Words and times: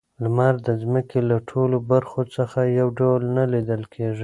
لمر 0.23 0.53
د 0.67 0.69
ځمکې 0.81 1.19
له 1.29 1.37
ټولو 1.49 1.77
برخو 1.91 2.21
څخه 2.35 2.59
یو 2.79 2.87
ډول 2.99 3.21
نه 3.37 3.43
لیدل 3.53 3.81
کیږي. 3.93 4.19